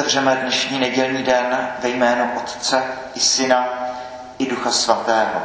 Otevřeme 0.00 0.36
dnešní 0.36 0.78
nedělní 0.78 1.22
den 1.22 1.68
ve 1.78 1.88
jménu 1.88 2.30
Otce 2.36 2.82
i 3.14 3.20
Syna 3.20 3.68
i 4.38 4.46
Ducha 4.50 4.70
Svatého. 4.70 5.40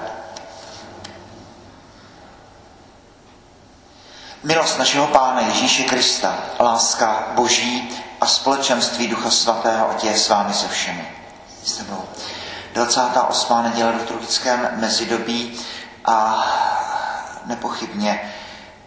Milost 4.44 4.79
našeho 4.79 5.07
Pána 5.07 5.41
Ježíše 5.41 5.83
Krista, 5.83 6.38
láska 6.60 7.28
Boží 7.31 7.89
a 8.21 8.26
společenství 8.26 9.07
Ducha 9.07 9.29
Svatého, 9.29 9.89
ať 9.89 10.04
je 10.04 10.18
s 10.18 10.29
vámi 10.29 10.54
se 10.54 10.67
všemi. 10.67 11.07
S 11.63 11.77
tebou. 11.77 12.03
28. 12.73 13.63
neděle 13.63 13.91
v 13.91 13.95
liturgickém 13.99 14.69
mezidobí 14.75 15.59
a 16.05 16.45
nepochybně 17.45 18.33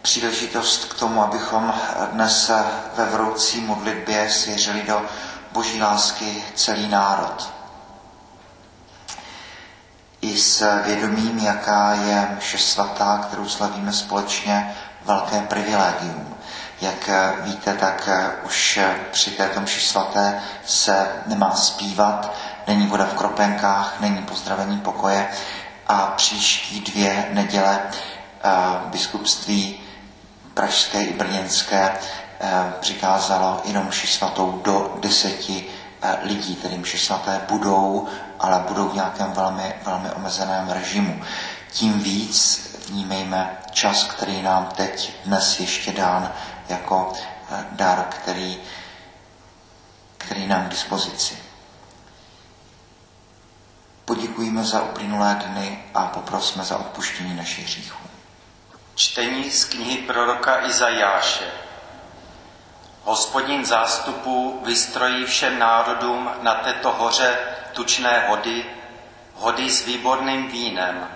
příležitost 0.01 0.85
k 0.85 0.99
tomu, 0.99 1.23
abychom 1.23 1.73
dnes 2.11 2.51
ve 2.95 3.05
vroucí 3.05 3.61
modlitbě 3.61 4.29
svěřili 4.29 4.81
do 4.81 5.01
boží 5.51 5.81
lásky 5.81 6.43
celý 6.55 6.87
národ. 6.87 7.49
I 10.21 10.37
s 10.37 10.83
vědomím, 10.85 11.39
jaká 11.39 11.93
je 11.93 12.27
mše 12.37 12.57
svatá, 12.57 13.17
kterou 13.17 13.45
slavíme 13.47 13.93
společně, 13.93 14.75
velké 15.05 15.39
privilegium. 15.39 16.35
Jak 16.81 17.09
víte, 17.41 17.73
tak 17.73 18.09
už 18.45 18.79
při 19.11 19.31
této 19.31 19.61
mši 19.61 19.81
svaté 19.81 20.41
se 20.65 21.07
nemá 21.25 21.55
zpívat, 21.55 22.33
není 22.67 22.87
voda 22.87 23.05
v 23.05 23.13
kropenkách, 23.13 23.99
není 23.99 24.17
pozdravení 24.23 24.79
pokoje 24.79 25.29
a 25.87 26.07
příští 26.07 26.79
dvě 26.81 27.29
neděle 27.31 27.79
biskupství 28.85 29.81
pražské 30.53 31.01
i 31.01 31.13
brněnské 31.13 31.91
Eh, 32.41 32.73
přikázalo 32.79 33.61
jenom 33.65 33.87
mši 33.87 34.07
svatou 34.07 34.61
do 34.63 34.97
deseti 34.99 35.65
eh, 36.01 36.17
lidí, 36.23 36.55
tedy 36.55 36.77
mši 36.77 36.99
svaté 36.99 37.41
budou, 37.49 38.07
ale 38.39 38.59
budou 38.67 38.89
v 38.89 38.93
nějakém 38.95 39.31
velmi, 39.31 39.75
velmi 39.85 40.11
omezeném 40.11 40.69
režimu. 40.69 41.23
Tím 41.71 41.99
víc 41.99 42.69
vnímejme 42.87 43.57
čas, 43.71 44.03
který 44.03 44.41
nám 44.41 44.65
teď 44.75 45.13
dnes 45.25 45.59
ještě 45.59 45.91
dán 45.91 46.33
jako 46.69 47.13
eh, 47.51 47.65
dar, 47.71 48.07
který, 48.09 48.57
který 50.17 50.47
nám 50.47 50.65
k 50.65 50.69
dispozici. 50.69 51.37
Poděkujeme 54.05 54.63
za 54.63 54.81
uplynulé 54.81 55.41
dny 55.45 55.83
a 55.93 56.05
poprosme 56.05 56.63
za 56.63 56.77
odpuštění 56.77 57.35
našich 57.35 57.65
hříchů. 57.65 58.03
Čtení 58.95 59.51
z 59.51 59.65
knihy 59.65 59.97
proroka 59.97 60.65
Izajáše. 60.67 61.68
Hospodin 63.03 63.65
zástupů 63.65 64.61
vystrojí 64.65 65.25
všem 65.25 65.59
národům 65.59 66.31
na 66.41 66.53
této 66.53 66.91
hoře 66.91 67.39
tučné 67.73 68.25
hody, 68.27 68.65
hody 69.35 69.69
s 69.69 69.85
výborným 69.85 70.47
vínem. 70.47 71.07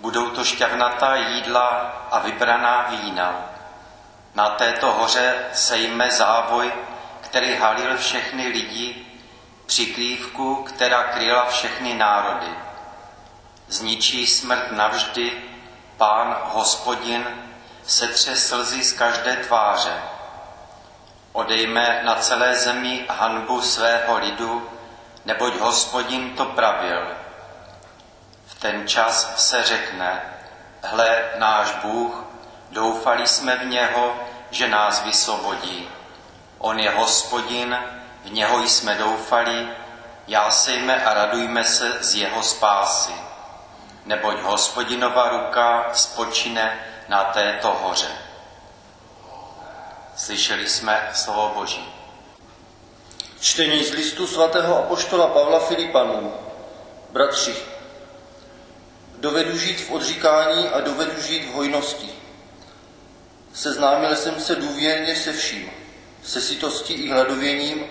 Budou 0.00 0.30
to 0.30 0.44
šťavnatá 0.44 1.16
jídla 1.16 1.66
a 2.10 2.18
vybraná 2.18 2.86
vína. 2.88 3.34
Na 4.34 4.48
této 4.48 4.92
hoře 4.92 5.34
sejme 5.52 6.10
závoj, 6.10 6.72
který 7.20 7.56
halil 7.56 7.96
všechny 7.96 8.46
lidi, 8.48 9.06
přikrývku, 9.66 10.54
která 10.62 11.02
kryla 11.02 11.46
všechny 11.46 11.94
národy. 11.94 12.54
Zničí 13.68 14.26
smrt 14.26 14.72
navždy, 14.72 15.32
pán, 15.96 16.36
hospodin, 16.42 17.26
setře 17.86 18.36
slzy 18.36 18.84
z 18.84 18.92
každé 18.92 19.36
tváře 19.36 20.13
Odejme 21.34 22.00
na 22.06 22.14
celé 22.14 22.54
zemi 22.54 23.04
hanbu 23.10 23.58
svého 23.58 24.18
lidu, 24.18 24.70
neboť 25.24 25.58
hospodin 25.58 26.30
to 26.38 26.44
pravil. 26.54 27.02
V 28.46 28.54
ten 28.60 28.88
čas 28.88 29.34
se 29.36 29.62
řekne, 29.62 30.22
hle 30.82 31.24
náš 31.36 31.74
Bůh, 31.82 32.24
doufali 32.70 33.26
jsme 33.26 33.56
v 33.56 33.66
něho, 33.66 34.14
že 34.50 34.68
nás 34.68 35.02
vysvobodí. 35.02 35.88
On 36.58 36.78
je 36.78 36.90
hospodin, 36.90 37.78
v 38.24 38.30
něho 38.30 38.62
jsme 38.62 38.94
doufali, 38.94 39.68
jásejme 40.26 41.04
a 41.04 41.14
radujme 41.14 41.64
se 41.64 41.92
z 42.00 42.14
jeho 42.14 42.42
spásy. 42.42 43.14
Neboť 44.04 44.38
hospodinova 44.40 45.28
ruka 45.28 45.90
spočine 45.92 46.78
na 47.08 47.24
této 47.24 47.70
hoře. 47.82 48.23
Slyšeli 50.16 50.68
jsme 50.68 51.10
slovo 51.14 51.52
Boží. 51.54 51.88
Čtení 53.40 53.84
z 53.84 53.90
listu 53.90 54.26
svatého 54.26 54.78
apoštola 54.78 55.26
Pavla 55.26 55.60
Filipanů. 55.60 56.32
Bratři, 57.10 57.54
dovedu 59.18 59.58
žít 59.58 59.80
v 59.80 59.90
odříkání 59.90 60.68
a 60.68 60.80
dovedu 60.80 61.22
žít 61.22 61.44
v 61.44 61.52
hojnosti. 61.52 62.10
Seznámil 63.54 64.16
jsem 64.16 64.40
se 64.40 64.54
důvěrně 64.54 65.16
se 65.16 65.32
vším, 65.32 65.70
se 66.22 66.40
sitostí 66.40 66.92
i 66.92 67.10
hladověním, 67.10 67.86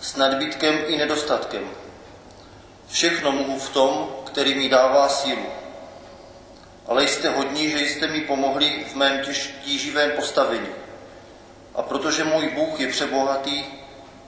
s 0.00 0.16
nadbytkem 0.16 0.78
i 0.86 0.96
nedostatkem. 0.96 1.70
Všechno 2.88 3.32
mohu 3.32 3.58
v 3.58 3.70
tom, 3.70 4.16
který 4.26 4.54
mi 4.54 4.68
dává 4.68 5.08
sílu. 5.08 5.46
Ale 6.86 7.08
jste 7.08 7.28
hodní, 7.28 7.70
že 7.70 7.78
jste 7.78 8.06
mi 8.06 8.20
pomohli 8.20 8.86
v 8.92 8.94
mém 8.94 9.20
tíživém 9.64 10.10
postavení. 10.10 10.68
A 11.74 11.82
protože 11.82 12.24
můj 12.24 12.48
Bůh 12.48 12.80
je 12.80 12.88
přebohatý, 12.88 13.64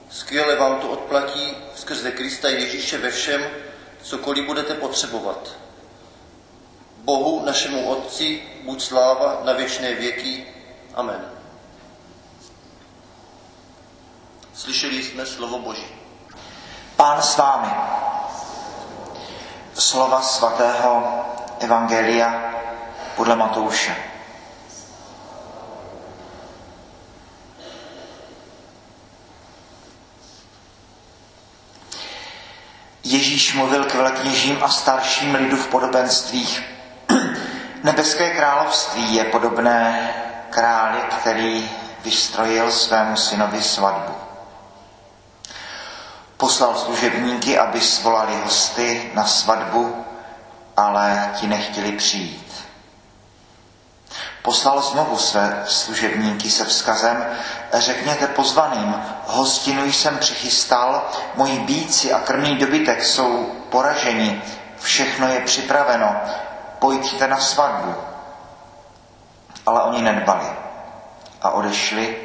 skvěle 0.09 0.55
vám 0.55 0.79
to 0.79 0.89
odplatí 0.89 1.53
skrze 1.75 2.11
Krista 2.11 2.49
Ježíše 2.49 2.97
ve 2.97 3.11
všem, 3.11 3.41
cokoliv 4.03 4.45
budete 4.45 4.73
potřebovat. 4.73 5.49
Bohu, 6.97 7.45
našemu 7.45 7.89
Otci, 7.89 8.43
buď 8.63 8.81
sláva 8.81 9.41
na 9.43 9.53
věčné 9.53 9.93
věky. 9.93 10.45
Amen. 10.93 11.31
Slyšeli 14.53 15.03
jsme 15.03 15.25
slovo 15.25 15.59
Boží. 15.59 15.85
Pán 16.95 17.21
s 17.21 17.37
vámi. 17.37 17.71
Slova 19.73 20.21
svatého 20.21 21.03
Evangelia 21.59 22.53
podle 23.15 23.35
Matouše. 23.35 24.12
Ježíš 33.03 33.53
mluvil 33.53 33.85
k 33.85 33.93
velkněžím 33.93 34.57
a 34.61 34.69
starším 34.69 35.35
lidu 35.35 35.57
v 35.57 35.67
podobenstvích. 35.67 36.63
Nebeské 37.83 38.29
království 38.29 39.15
je 39.15 39.23
podobné 39.23 40.09
králi, 40.49 40.99
který 41.19 41.69
vystrojil 42.03 42.71
svému 42.71 43.17
synovi 43.17 43.63
svatbu. 43.63 44.13
Poslal 46.37 46.75
služebníky, 46.75 47.59
aby 47.59 47.81
svolali 47.81 48.35
hosty 48.43 49.11
na 49.13 49.25
svatbu, 49.25 50.05
ale 50.77 51.31
ti 51.39 51.47
nechtěli 51.47 51.91
přijít. 51.91 52.62
Poslal 54.43 54.81
znovu 54.81 55.17
své 55.17 55.63
služebníky 55.67 56.49
se 56.51 56.65
vzkazem, 56.65 57.25
řekněte 57.73 58.27
pozvaným, 58.27 58.95
hostinu 59.27 59.85
jsem 59.85 60.17
přichystal, 60.17 61.09
moji 61.35 61.59
bíci 61.59 62.13
a 62.13 62.19
krmný 62.19 62.57
dobytek 62.57 63.05
jsou 63.05 63.51
poraženi, 63.69 64.41
všechno 64.79 65.27
je 65.27 65.39
připraveno, 65.39 66.15
pojďte 66.79 67.27
na 67.27 67.39
svatbu. 67.39 67.95
Ale 69.65 69.83
oni 69.83 70.01
nedbali 70.01 70.47
a 71.41 71.49
odešli, 71.49 72.17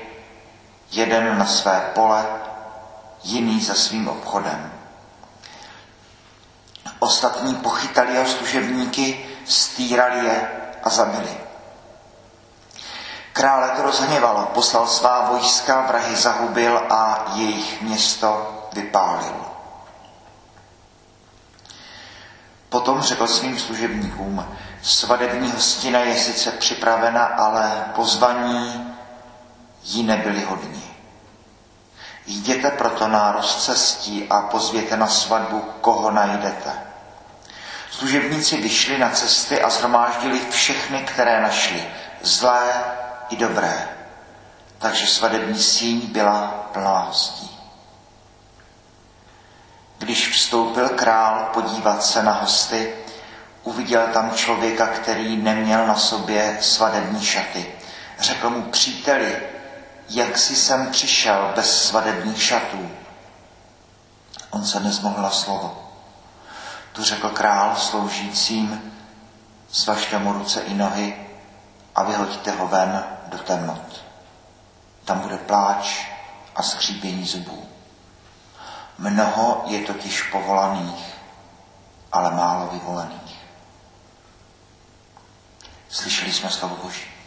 jeden 0.91 1.39
na 1.39 1.47
své 1.47 1.91
pole, 1.95 2.27
jiný 3.25 3.61
za 3.61 3.75
svým 3.75 4.09
obchodem. 4.09 4.73
Ostatní 6.99 7.55
pochytali 7.55 8.13
jeho 8.13 8.27
služebníky, 8.27 9.27
stýrali 9.45 10.25
je 10.25 10.49
a 10.85 10.91
zabili. 10.91 11.48
Krále 13.39 13.69
to 13.69 13.83
rozhněvalo, 13.83 14.47
poslal 14.55 14.87
svá 14.87 15.31
vojska, 15.31 15.81
vrahy 15.81 16.17
zahubil 16.17 16.83
a 16.91 17.25
jejich 17.35 17.83
město 17.83 18.61
vypálil. 18.73 19.35
Potom 22.69 23.01
řekl 23.01 23.27
svým 23.27 23.59
služebníkům, 23.59 24.47
svadební 24.83 25.51
hostina 25.53 26.01
je 26.01 26.17
sice 26.17 26.51
připravena, 26.51 27.25
ale 27.25 27.85
pozvaní 27.95 28.95
jí 29.83 30.03
nebyli 30.03 30.45
hodní. 30.45 30.85
Jděte 32.27 32.71
proto 32.71 33.09
na 33.09 33.33
rozcestí 33.33 34.27
a 34.31 34.41
pozvěte 34.41 34.97
na 34.97 35.07
svatbu, 35.07 35.61
koho 35.81 36.11
najdete. 36.11 36.73
Služebníci 37.91 38.57
vyšli 38.57 38.99
na 38.99 39.11
cesty 39.11 39.63
a 39.63 39.71
zhromáždili 39.71 40.41
všechny, 40.51 41.03
které 41.03 41.41
našli, 41.41 41.85
zlé 42.23 42.73
i 43.31 43.37
dobré. 43.37 43.89
Takže 44.79 45.07
svadební 45.07 45.59
síň 45.59 46.01
byla 46.01 46.69
plná 46.73 46.99
hostí. 46.99 47.59
Když 49.99 50.29
vstoupil 50.29 50.89
král 50.89 51.51
podívat 51.55 52.05
se 52.05 52.23
na 52.23 52.33
hosty, 52.33 52.95
uviděl 53.63 54.07
tam 54.13 54.31
člověka, 54.31 54.87
který 54.87 55.37
neměl 55.37 55.87
na 55.87 55.95
sobě 55.97 56.59
svadební 56.61 57.25
šaty. 57.25 57.73
Řekl 58.19 58.51
mu, 58.51 58.63
příteli, 58.63 59.39
jak 60.09 60.39
jsi 60.39 60.57
sem 60.57 60.91
přišel 60.91 61.53
bez 61.57 61.87
svadebních 61.87 62.43
šatů? 62.43 62.91
On 64.51 64.65
se 64.65 64.81
nezmohl 64.81 65.23
na 65.23 65.31
slovo. 65.31 65.91
Tu 66.93 67.05
řekl 67.05 67.29
král 67.29 67.77
sloužícím, 67.77 68.93
svažte 69.71 70.19
mu 70.19 70.33
ruce 70.33 70.61
i 70.61 70.75
nohy 70.75 71.27
a 71.95 72.03
vyhoďte 72.03 72.51
ho 72.51 72.69
ven 72.69 73.18
do 73.31 73.39
temnot. 73.39 74.05
Tam 75.05 75.21
bude 75.21 75.37
pláč 75.37 76.07
a 76.57 76.63
skřípění 76.63 77.27
zubů. 77.27 77.69
Mnoho 78.99 79.63
je 79.67 79.81
totiž 79.81 80.23
povolaných, 80.23 81.15
ale 82.13 82.31
málo 82.31 82.67
vyvolených. 82.73 83.39
Slyšeli 85.89 86.33
jsme 86.33 86.51
slovo 86.51 86.77
Boží. 86.83 87.19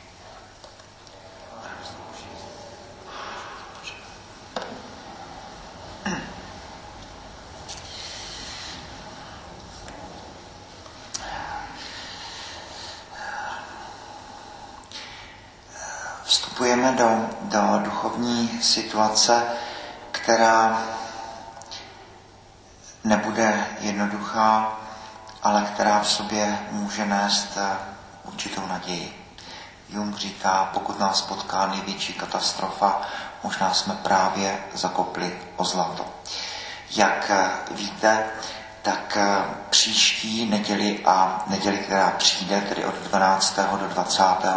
Vstupujeme 16.23 16.91
do, 16.91 17.29
do 17.41 17.79
duchovní 17.83 18.59
situace, 18.91 19.43
která 20.11 20.81
nebude 23.03 23.67
jednoduchá, 23.79 24.79
ale 25.43 25.67
která 25.73 25.99
v 25.99 26.09
sobě 26.09 26.59
může 26.71 27.05
nést 27.05 27.57
eh, 27.57 27.77
určitou 28.23 28.67
naději. 28.67 29.35
Jung 29.89 30.17
říká, 30.17 30.69
pokud 30.73 30.99
nás 30.99 31.21
potká 31.21 31.65
největší 31.67 32.13
katastrofa, 32.13 33.01
možná 33.43 33.73
jsme 33.73 33.93
právě 33.95 34.59
zakopli 34.73 35.39
o 35.55 35.65
zlato. 35.65 36.05
Jak 36.95 37.29
eh, 37.33 37.49
víte, 37.71 38.23
tak 38.81 39.17
eh, 39.17 39.43
příští 39.69 40.49
neděli 40.49 40.99
a 41.05 41.43
neděli, 41.47 41.77
která 41.77 42.11
přijde, 42.17 42.61
tedy 42.61 42.85
od 42.85 42.95
12. 42.95 43.59
do 43.79 43.87
25. 43.87 44.51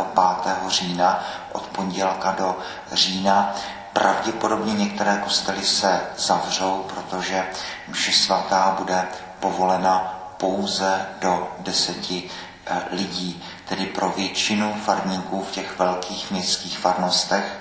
října, 0.68 1.24
od 1.52 1.62
pondělka 1.66 2.32
do 2.32 2.58
října, 2.92 3.54
pravděpodobně 3.94 4.72
některé 4.74 5.20
kostely 5.24 5.64
se 5.64 6.00
zavřou, 6.16 6.86
protože 6.94 7.46
mše 7.88 8.12
svatá 8.12 8.74
bude 8.78 9.08
povolena 9.40 10.20
pouze 10.36 11.06
do 11.20 11.52
deseti 11.58 12.30
eh, 12.66 12.82
lidí, 12.90 13.44
tedy 13.68 13.86
pro 13.86 14.10
většinu 14.10 14.74
farníků 14.84 15.44
v 15.44 15.50
těch 15.50 15.78
velkých 15.78 16.30
městských 16.30 16.78
farnostech, 16.78 17.60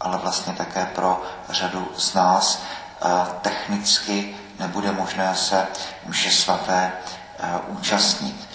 ale 0.00 0.18
vlastně 0.18 0.52
také 0.52 0.86
pro 0.86 1.22
řadu 1.50 1.88
z 1.96 2.14
nás 2.14 2.62
eh, 2.62 3.08
technicky 3.42 4.36
nebude 4.58 4.92
možné 4.92 5.34
se 5.36 5.66
mše 6.06 6.30
svaté 6.30 6.92
eh, 7.38 7.48
účastnit. 7.68 8.48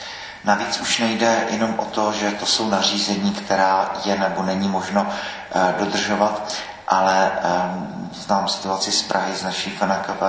Navíc 0.45 0.80
už 0.81 1.00
nejde 1.00 1.47
jenom 1.50 1.74
o 1.77 1.86
to, 1.86 2.12
že 2.12 2.31
to 2.31 2.45
jsou 2.45 2.69
nařízení, 2.69 3.31
která 3.31 3.92
je 4.06 4.19
nebo 4.19 4.44
není 4.44 4.69
možno 4.69 5.07
dodržovat, 5.80 6.53
ale 6.88 7.31
um, 7.31 8.09
znám 8.13 8.47
situaci 8.47 8.92
z 8.92 9.03
Prahy, 9.03 9.36
z 9.36 9.44
naší 9.44 9.69
FNKV, 9.69 10.21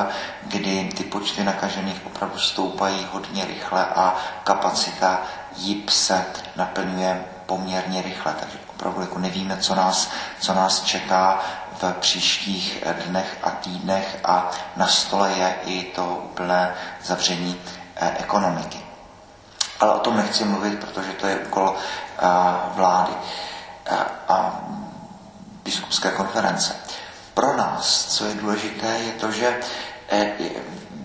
kdy 0.42 0.90
ty 0.96 1.04
počty 1.04 1.44
nakažených 1.44 2.06
opravdu 2.06 2.38
stoupají 2.38 3.06
hodně 3.12 3.44
rychle 3.44 3.84
a 3.84 4.16
kapacita 4.44 5.22
JIP 5.56 5.90
se 5.90 6.24
naplňuje 6.56 7.24
poměrně 7.46 8.02
rychle, 8.02 8.34
takže 8.40 8.58
opravdu 8.70 9.00
jako 9.00 9.18
nevíme, 9.18 9.56
co 9.56 9.74
nás, 9.74 10.10
co 10.40 10.54
nás 10.54 10.82
čeká 10.82 11.38
v 11.82 11.92
příštích 12.00 12.84
dnech 13.06 13.38
a 13.42 13.50
týdnech 13.50 14.18
a 14.24 14.50
na 14.76 14.86
stole 14.86 15.32
je 15.32 15.54
i 15.64 15.82
to 15.82 16.22
úplné 16.24 16.74
zavření 17.04 17.60
eh, 17.96 18.16
ekonomiky. 18.18 18.85
Ale 19.80 19.92
o 19.92 19.98
tom 19.98 20.16
nechci 20.16 20.44
mluvit, 20.44 20.80
protože 20.80 21.12
to 21.12 21.26
je 21.26 21.36
úkol 21.36 21.76
eh, 21.76 22.22
vlády. 22.74 23.12
Eh, 23.86 23.96
a 24.28 24.60
biskupské 25.64 26.10
konference. 26.10 26.76
Pro 27.34 27.56
nás, 27.56 28.04
co 28.04 28.24
je 28.24 28.34
důležité, 28.34 28.86
je 28.86 29.12
to, 29.12 29.30
že 29.30 29.60
eh, 30.08 30.32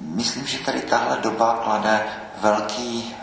myslím, 0.01 0.47
že 0.47 0.59
tady 0.59 0.81
tahle 0.81 1.17
doba 1.17 1.59
klade 1.63 2.03
velký 2.37 3.15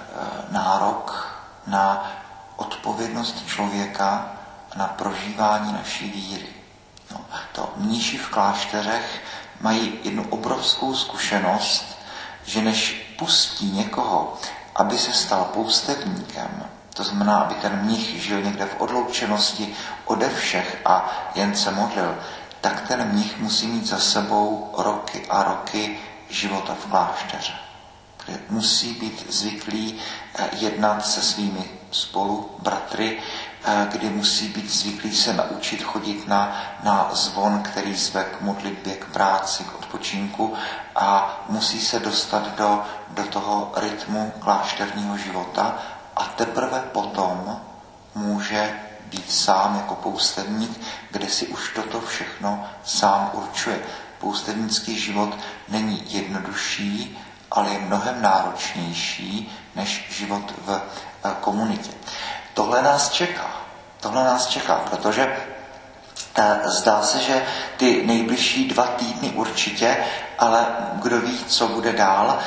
nárok 0.50 1.34
na 1.66 2.10
odpovědnost 2.56 3.46
člověka 3.46 4.32
na 4.76 4.86
prožívání 4.86 5.72
naší 5.72 6.10
víry. 6.10 6.48
No, 7.10 7.20
to 7.52 7.72
mníši 7.76 8.18
v 8.18 8.28
klášterech 8.28 9.22
mají 9.60 9.98
jednu 10.02 10.26
obrovskou 10.28 10.94
zkušenost, 10.94 11.98
že 12.44 12.62
než 12.62 13.14
pustí 13.18 13.70
někoho, 13.70 14.36
aby 14.78 14.98
se 14.98 15.12
stal 15.12 15.44
poustevníkem, 15.44 16.64
to 16.94 17.04
znamená, 17.04 17.38
aby 17.38 17.54
ten 17.54 17.76
mnich 17.82 18.22
žil 18.22 18.42
někde 18.42 18.66
v 18.66 18.80
odloučenosti 18.80 19.74
ode 20.04 20.28
všech 20.28 20.80
a 20.84 21.10
jen 21.34 21.54
se 21.54 21.70
modlil, 21.70 22.18
tak 22.60 22.88
ten 22.88 23.08
mnich 23.08 23.38
musí 23.38 23.66
mít 23.66 23.86
za 23.86 23.98
sebou 23.98 24.74
roky 24.78 25.26
a 25.30 25.42
roky 25.42 25.98
života 26.30 26.74
v 26.74 26.86
klášteře. 26.90 27.52
Kde 28.24 28.38
musí 28.50 28.94
být 28.94 29.32
zvyklý 29.32 30.00
eh, 30.34 30.48
jednat 30.52 31.06
se 31.06 31.22
svými 31.22 31.70
spolu 31.90 32.50
bratry, 32.58 33.18
eh, 33.64 33.88
kdy 33.92 34.10
musí 34.10 34.48
být 34.48 34.70
zvyklý 34.70 35.16
se 35.16 35.34
naučit 35.34 35.82
chodit 35.82 36.28
na, 36.28 36.56
na 36.82 37.08
zvon, 37.12 37.62
který 37.62 37.94
zve 37.94 38.24
k 38.24 38.40
modlitbě, 38.40 38.94
k 38.96 39.04
práci, 39.04 39.64
k 39.64 39.74
odpočinku 39.74 40.54
a 40.96 41.40
musí 41.48 41.80
se 41.80 42.00
dostat 42.00 42.56
do, 42.56 42.84
do 43.10 43.24
toho 43.24 43.72
rytmu 43.76 44.32
klášterního 44.38 45.18
života 45.18 45.78
a 46.16 46.24
teprve 46.24 46.80
potom 46.92 47.60
může 48.14 48.78
být 49.04 49.32
sám 49.32 49.76
jako 49.76 49.94
poustevník, 49.94 50.80
kde 51.10 51.28
si 51.28 51.46
už 51.46 51.72
toto 51.74 52.00
všechno 52.00 52.66
sám 52.84 53.30
určuje. 53.32 53.80
Poustevnický 54.18 54.98
život 54.98 55.36
není 55.68 56.04
jednodušší, 56.08 57.18
ale 57.50 57.70
je 57.70 57.78
mnohem 57.78 58.22
náročnější 58.22 59.52
než 59.74 60.06
život 60.10 60.54
v 60.66 60.80
eh, 61.24 61.30
komunitě. 61.40 61.90
Tohle 62.54 62.82
nás 62.82 63.10
čeká. 63.10 63.50
Tohle 64.00 64.24
nás 64.24 64.46
čeká, 64.46 64.74
protože 64.74 65.36
eh, 66.38 66.60
zdá 66.64 67.02
se, 67.02 67.18
že 67.18 67.46
ty 67.76 68.06
nejbližší 68.06 68.68
dva 68.68 68.86
týdny 68.86 69.30
určitě, 69.30 69.96
ale 70.38 70.66
kdo 70.94 71.20
ví, 71.20 71.44
co 71.44 71.68
bude 71.68 71.92
dál, 71.92 72.38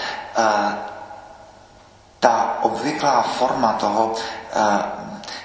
ta 2.21 2.57
obvyklá 2.61 3.21
forma 3.21 3.73
toho, 3.73 4.13
eh, 4.53 4.83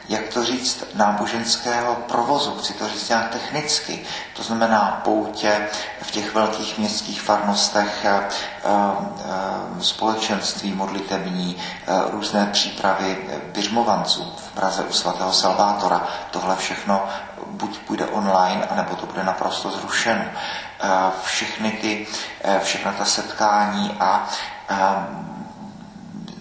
jak 0.09 0.29
to 0.29 0.45
říct, 0.45 0.85
náboženského 0.95 1.95
provozu, 1.95 2.57
chci 2.59 2.73
to 2.73 2.89
říct 2.89 3.09
nějak 3.09 3.31
technicky, 3.31 4.05
to 4.37 4.43
znamená 4.43 5.01
poutě 5.05 5.69
v 6.03 6.11
těch 6.11 6.35
velkých 6.35 6.79
městských 6.79 7.23
farnostech, 7.23 8.05
eh, 8.05 8.21
eh, 8.21 9.83
společenství 9.83 10.73
modlitební, 10.73 11.57
různé 12.11 12.47
přípravy 12.53 13.19
běžmovanců 13.53 14.35
v 14.37 14.53
Praze 14.53 14.85
u 14.85 14.93
svatého 14.93 15.33
Salvátora. 15.33 16.09
Tohle 16.31 16.57
všechno 16.57 17.05
buď 17.47 17.79
půjde 17.79 18.07
online, 18.07 18.67
anebo 18.71 18.97
to 18.97 19.07
bude 19.07 19.25
naprosto 19.25 19.71
zrušeno. 19.71 20.25
Všechny 21.23 21.71
ty, 21.71 22.07
všechna 22.63 22.93
ta 22.93 23.05
setkání 23.05 23.97
a 24.01 24.29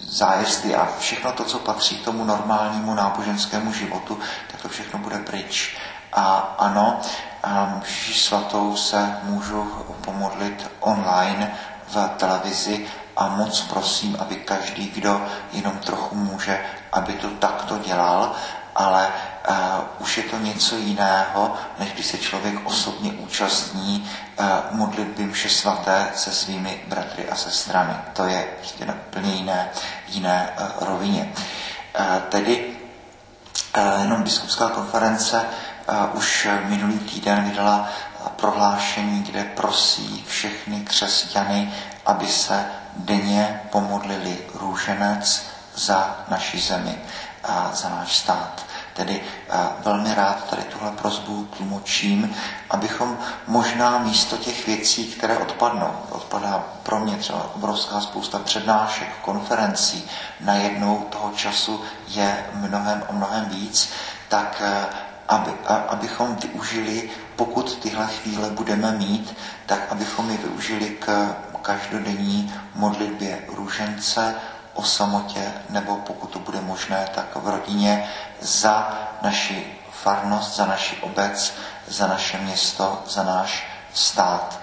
zájezdy 0.00 0.74
a 0.74 0.88
všechno 0.98 1.32
to, 1.32 1.44
co 1.44 1.58
patří 1.58 1.98
k 1.98 2.04
tomu 2.04 2.24
normálnímu 2.24 2.94
náboženskému 2.94 3.72
životu, 3.72 4.18
tak 4.50 4.62
to 4.62 4.68
všechno 4.68 4.98
bude 4.98 5.18
pryč. 5.18 5.76
A 6.12 6.54
ano, 6.58 7.00
mši 7.80 8.14
svatou 8.14 8.76
se 8.76 9.18
můžu 9.22 9.64
pomodlit 10.04 10.70
online 10.80 11.52
v 11.88 12.08
televizi 12.16 12.86
a 13.16 13.28
moc 13.28 13.60
prosím, 13.60 14.16
aby 14.20 14.36
každý, 14.36 14.88
kdo 14.88 15.26
jenom 15.52 15.78
trochu 15.78 16.14
může, 16.14 16.64
aby 16.92 17.12
to 17.12 17.30
takto 17.30 17.78
dělal, 17.78 18.32
ale 18.76 19.08
uh, 19.08 19.54
už 19.98 20.16
je 20.16 20.22
to 20.22 20.38
něco 20.38 20.76
jiného, 20.76 21.54
než 21.78 21.92
když 21.92 22.06
se 22.06 22.18
člověk 22.18 22.54
osobně 22.64 23.12
účastní 23.12 24.10
uh, 24.40 24.46
modlitby 24.70 25.22
mše 25.24 25.48
svaté 25.48 26.06
se 26.14 26.32
svými 26.32 26.80
bratry 26.86 27.28
a 27.28 27.36
sestrami. 27.36 27.94
To 28.12 28.24
je 28.24 28.48
prostě 28.58 28.86
na 28.86 28.94
úplně 29.08 29.32
jiné, 29.32 29.70
jiné 30.08 30.50
uh, 30.60 30.88
rovině. 30.88 31.32
Uh, 32.00 32.20
tedy 32.28 32.66
uh, 33.76 34.02
jenom 34.02 34.22
biskupská 34.22 34.68
konference 34.68 35.42
uh, 35.88 36.16
už 36.16 36.48
minulý 36.64 36.98
týden 36.98 37.44
vydala 37.44 37.88
prohlášení, 38.36 39.22
kde 39.22 39.44
prosí 39.44 40.24
všechny 40.28 40.80
křesťany, 40.80 41.72
aby 42.06 42.26
se 42.26 42.66
denně 42.96 43.60
pomodlili 43.70 44.38
růženec 44.54 45.46
za 45.74 46.16
naši 46.28 46.60
zemi 46.60 46.98
za 47.72 47.88
náš 47.88 48.16
stát. 48.16 48.66
Tedy 48.94 49.20
velmi 49.84 50.14
rád 50.14 50.44
tady 50.50 50.62
tuhle 50.62 50.90
prozbu 50.90 51.48
tlumočím, 51.56 52.36
abychom 52.70 53.18
možná 53.46 53.98
místo 53.98 54.36
těch 54.36 54.66
věcí, 54.66 55.06
které 55.06 55.38
odpadnou, 55.38 55.92
odpadá 56.10 56.64
pro 56.82 57.00
mě 57.00 57.16
třeba 57.16 57.50
obrovská 57.54 58.00
spousta 58.00 58.38
přednášek, 58.38 59.08
konferencí, 59.22 60.10
najednou 60.40 61.06
toho 61.10 61.32
času 61.36 61.82
je 62.08 62.46
mnohem 62.54 63.02
a 63.08 63.12
mnohem 63.12 63.44
víc, 63.44 63.92
tak 64.28 64.62
aby, 65.28 65.52
a, 65.66 65.74
abychom 65.74 66.36
využili, 66.36 67.10
pokud 67.36 67.78
tyhle 67.78 68.06
chvíle 68.06 68.50
budeme 68.50 68.92
mít, 68.92 69.36
tak 69.66 69.80
abychom 69.90 70.30
je 70.30 70.36
využili 70.36 70.86
k 70.90 71.34
každodenní 71.62 72.54
modlitbě 72.74 73.38
růžence, 73.48 74.34
o 74.76 74.82
samotě, 74.82 75.52
nebo 75.68 75.96
pokud 75.96 76.30
to 76.30 76.38
bude 76.38 76.60
možné, 76.60 77.08
tak 77.14 77.36
v 77.36 77.48
rodině 77.48 78.08
za 78.40 78.98
naši 79.22 79.66
farnost, 80.02 80.56
za 80.56 80.66
naši 80.66 80.96
obec, 80.96 81.54
za 81.86 82.06
naše 82.06 82.38
město, 82.38 83.02
za 83.06 83.22
náš 83.22 83.66
stát. 83.94 84.60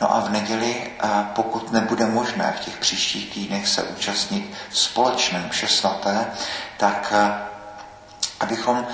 No 0.00 0.14
a 0.14 0.20
v 0.20 0.30
neděli, 0.30 0.92
pokud 1.34 1.72
nebude 1.72 2.06
možné 2.06 2.54
v 2.60 2.64
těch 2.64 2.76
příštích 2.76 3.34
týdnech 3.34 3.68
se 3.68 3.82
účastnit 3.82 4.54
společném 4.72 5.48
mše 5.48 5.66
tak 6.76 7.12
abychom 8.40 8.86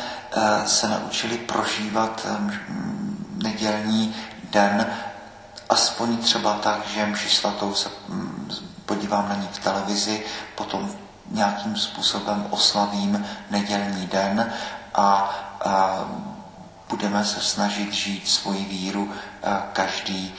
se 0.66 0.88
naučili 0.88 1.38
prožívat 1.38 2.26
nedělní 3.42 4.16
den 4.50 4.86
aspoň 5.68 6.16
třeba 6.16 6.54
tak, 6.54 6.86
že 6.86 7.06
mši 7.06 7.28
svatou 7.28 7.74
se 7.74 7.88
podívám 8.86 9.28
na 9.28 9.34
ní 9.34 9.48
v 9.52 9.58
televizi, 9.58 10.24
potom 10.54 10.90
nějakým 11.30 11.76
způsobem 11.76 12.46
oslavím 12.50 13.26
nedělní 13.50 14.06
den 14.06 14.52
a, 14.94 15.30
a 15.64 15.98
budeme 16.88 17.24
se 17.24 17.40
snažit 17.40 17.92
žít 17.92 18.28
svoji 18.28 18.64
víru 18.64 19.12
každý 19.72 20.34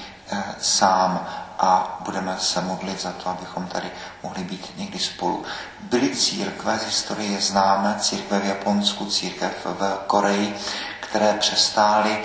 sám 0.59 1.27
a 1.59 1.97
budeme 2.05 2.35
se 2.39 2.61
modlit 2.61 3.01
za 3.01 3.11
to, 3.11 3.29
abychom 3.29 3.67
tady 3.67 3.91
mohli 4.23 4.43
být 4.43 4.71
někdy 4.77 4.99
spolu. 4.99 5.43
Byly 5.79 6.15
církve, 6.15 6.79
z 6.79 6.85
historie 6.85 7.41
známe, 7.41 7.95
církve 7.99 8.39
v 8.39 8.45
Japonsku, 8.45 9.05
církev 9.05 9.65
v 9.65 9.97
Koreji, 10.07 10.55
které 10.99 11.33
přestály 11.33 12.23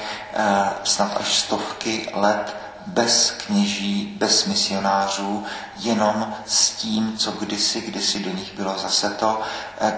snad 0.85 1.17
až 1.21 1.39
stovky 1.39 2.09
let 2.15 2.60
bez 2.87 3.31
kněží, 3.31 4.15
bez 4.19 4.45
misionářů, 4.45 5.45
jenom 5.77 6.35
s 6.47 6.71
tím, 6.71 7.19
co 7.19 7.33
kdysi, 7.33 7.81
kdysi 7.81 8.25
do 8.25 8.31
nich 8.31 8.55
bylo 8.57 8.79
zase 8.79 9.11
to, 9.11 9.41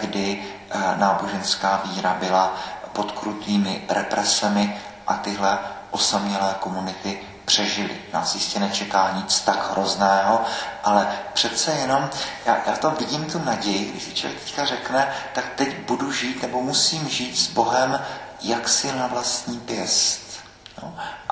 kdy 0.00 0.42
náboženská 0.96 1.82
víra 1.84 2.16
byla 2.20 2.56
pod 2.92 3.12
krutými 3.12 3.84
represemi 3.88 4.76
a 5.06 5.14
tyhle 5.14 5.58
osamělé 5.90 6.54
komunity 6.60 7.20
přežili. 7.44 8.00
Nás 8.12 8.34
jistě 8.34 8.60
nečeká 8.60 9.12
nic 9.16 9.40
tak 9.40 9.70
hrozného, 9.70 10.40
ale 10.84 11.08
přece 11.32 11.72
jenom, 11.72 12.10
já, 12.46 12.56
já 12.66 12.76
tam 12.76 12.94
vidím 12.94 13.24
tu 13.24 13.38
naději, 13.38 13.90
když 13.90 14.02
si 14.02 14.14
člověk 14.14 14.40
teďka 14.40 14.64
řekne, 14.64 15.14
tak 15.34 15.44
teď 15.56 15.86
budu 15.86 16.12
žít 16.12 16.42
nebo 16.42 16.62
musím 16.62 17.08
žít 17.08 17.38
s 17.38 17.48
Bohem 17.48 18.00
jaksi 18.40 18.92
na 18.92 19.06
vlastní 19.06 19.60
pěst. 19.60 20.21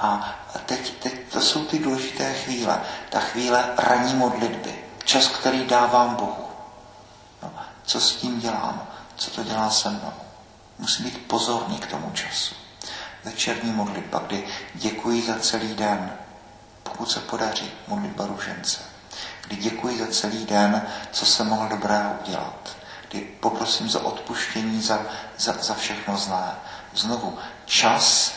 A 0.01 0.35
teď, 0.67 0.95
teď 1.03 1.33
to 1.33 1.41
jsou 1.41 1.65
ty 1.65 1.79
důležité 1.79 2.33
chvíle. 2.35 2.81
Ta 3.09 3.21
chvíle 3.21 3.71
ranní 3.79 4.15
modlitby. 4.15 4.85
Čas, 5.05 5.29
který 5.29 5.65
dávám 5.65 6.15
Bohu. 6.15 6.49
No, 7.43 7.53
co 7.85 8.01
s 8.01 8.17
tím 8.17 8.41
dělám? 8.41 8.87
Co 9.17 9.31
to 9.31 9.45
dělá 9.45 9.71
se 9.71 9.91
mnou? 9.91 10.13
Musím 10.79 11.05
být 11.05 11.27
pozorný 11.27 11.79
k 11.79 11.87
tomu 11.87 12.11
času 12.15 12.55
večerní 13.25 13.73
modlitba, 13.73 14.19
kdy 14.27 14.47
děkuji 14.75 15.23
za 15.23 15.39
celý 15.39 15.75
den, 15.75 16.13
pokud 16.83 17.11
se 17.11 17.21
podaří, 17.21 17.71
modlitba 17.87 18.27
ružence, 18.27 18.81
kdy 19.47 19.57
děkuji 19.57 19.99
za 19.99 20.07
celý 20.07 20.47
den, 20.47 20.87
co 21.13 21.27
jsem 21.27 21.47
mohl 21.47 21.69
dobrého 21.69 22.11
udělat, 22.27 22.77
kdy 23.09 23.21
poprosím 23.21 23.89
za 23.91 24.05
odpuštění 24.05 24.83
za, 24.83 24.99
za, 25.39 25.53
za 25.63 25.75
všechno 25.75 26.17
zlé. 26.17 26.55
Znovu, 26.95 27.39
čas, 27.67 28.33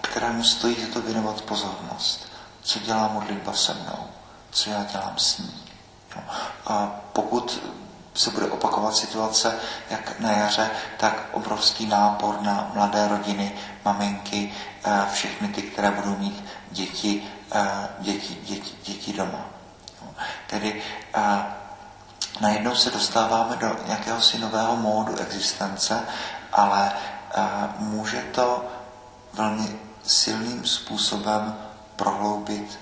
kterému 0.00 0.44
stojí 0.44 0.84
za 0.86 0.92
to 0.92 1.02
věnovat 1.02 1.42
pozornost. 1.42 2.28
Co 2.62 2.78
dělá 2.78 3.08
modlitba 3.08 3.52
se 3.52 3.74
mnou? 3.74 4.06
Co 4.50 4.70
já 4.70 4.84
dělám 4.84 5.14
s 5.18 5.38
ní? 5.38 5.64
A 6.66 6.90
pokud 7.12 7.62
se 8.14 8.30
bude 8.30 8.46
opakovat 8.46 8.96
situace, 8.96 9.58
jak 9.90 10.20
na 10.20 10.32
jaře, 10.32 10.70
tak 10.96 11.24
obrovský 11.32 11.86
nápor 11.86 12.40
na 12.40 12.70
mladé 12.74 13.08
rodiny, 13.08 13.52
maminky, 13.84 14.52
eh, 14.84 15.02
všechny 15.12 15.48
ty, 15.48 15.62
které 15.62 15.90
budou 15.90 16.16
mít 16.16 16.44
děti, 16.70 17.22
eh, 17.52 17.88
děti, 17.98 18.38
děti, 18.42 18.72
děti 18.84 19.12
doma. 19.12 19.46
Tedy 20.46 20.82
eh, 21.14 21.44
najednou 22.40 22.74
se 22.74 22.90
dostáváme 22.90 23.56
do 23.56 23.76
nějakého 23.86 24.20
si 24.20 24.38
nového 24.38 24.76
módu 24.76 25.16
existence, 25.18 26.00
ale 26.52 26.92
může 27.78 28.22
to 28.22 28.64
velmi 29.34 29.78
silným 30.02 30.64
způsobem 30.64 31.56
prohloubit 31.96 32.78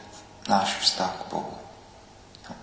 náš 0.49 0.79
vztah 0.79 1.11
k 1.11 1.33
Bohu. 1.33 1.55
No, 2.51 2.57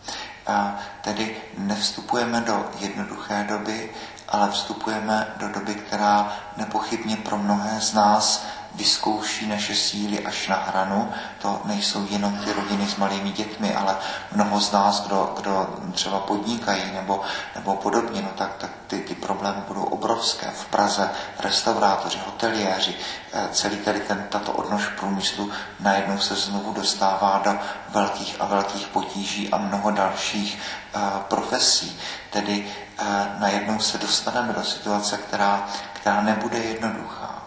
a 0.47 0.79
tedy 1.01 1.37
nevstupujeme 1.57 2.41
do 2.41 2.69
jednoduché 2.79 3.45
doby, 3.49 3.91
ale 4.29 4.51
vstupujeme 4.51 5.27
do 5.37 5.49
doby, 5.49 5.75
která 5.75 6.33
nepochybně 6.57 7.17
pro 7.17 7.37
mnohé 7.37 7.81
z 7.81 7.93
nás 7.93 8.45
vyzkouší 8.75 9.47
naše 9.47 9.75
síly 9.75 10.25
až 10.25 10.47
na 10.47 10.55
hranu. 10.55 11.11
To 11.41 11.61
nejsou 11.65 12.07
jenom 12.09 12.37
ty 12.37 12.53
rodiny 12.53 12.87
s 12.87 12.95
malými 12.95 13.31
dětmi, 13.31 13.75
ale 13.75 13.97
mnoho 14.31 14.61
z 14.61 14.71
nás, 14.71 15.05
kdo, 15.05 15.33
kdo 15.37 15.75
třeba 15.91 16.19
podnikají 16.19 16.91
nebo, 16.93 17.21
nebo 17.55 17.75
podobně, 17.75 18.21
no 18.21 18.29
tak, 18.35 18.55
tak 18.57 18.71
ty, 18.87 18.99
ty 18.99 19.15
problémy 19.15 19.61
budou 19.67 19.83
obrovské. 20.19 20.51
V 20.51 20.65
Praze 20.65 21.09
restaurátoři, 21.39 22.19
hoteliéři, 22.25 22.95
eh, 23.33 23.47
celý 23.51 23.77
tady 23.77 23.99
ten, 23.99 24.27
tato 24.29 24.51
odnož 24.51 24.87
průmyslu 24.87 25.51
najednou 25.79 26.17
se 26.19 26.35
znovu 26.35 26.73
dostává 26.73 27.41
do 27.43 27.59
velkých 27.89 28.35
a 28.39 28.45
velkých 28.45 28.87
potíží 28.87 29.49
a 29.49 29.57
mnoho 29.57 29.91
dalších 29.91 30.59
uh, 30.95 31.01
profesí. 31.19 31.99
Tedy 32.29 32.67
uh, 33.01 33.07
najednou 33.39 33.79
se 33.79 33.97
dostaneme 33.97 34.53
do 34.53 34.63
situace, 34.63 35.17
která, 35.17 35.67
která 35.93 36.21
nebude 36.21 36.57
jednoduchá. 36.57 37.43